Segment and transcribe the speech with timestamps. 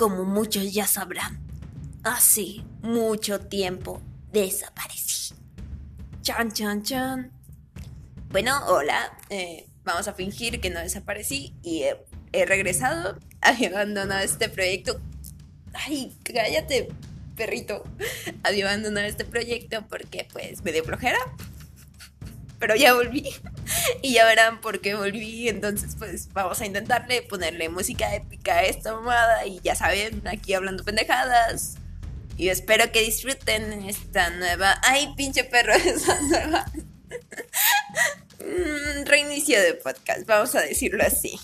[0.00, 1.38] como muchos ya sabrán,
[2.04, 4.00] hace mucho tiempo
[4.32, 5.34] desaparecí.
[6.22, 7.30] Chan, chan, chan.
[8.30, 9.12] Bueno, hola.
[9.28, 11.82] Eh, vamos a fingir que no desaparecí y
[12.32, 13.18] he, regresado.
[13.42, 14.98] Había abandonado este proyecto.
[15.74, 16.88] Ay, cállate,
[17.36, 17.84] perrito.
[18.42, 21.18] Había abandonado este proyecto porque pues me dio flojera.
[22.58, 23.28] Pero ya volví.
[24.02, 25.48] Y ya verán por qué volví.
[25.48, 29.46] Entonces, pues vamos a intentarle ponerle música épica a esta mamada.
[29.46, 31.76] Y ya saben, aquí hablando pendejadas.
[32.36, 34.80] Y espero que disfruten esta nueva.
[34.82, 35.74] ¡Ay, pinche perro!
[35.74, 36.64] Esa nueva.
[38.40, 41.38] Mm, reinicio de podcast, vamos a decirlo así.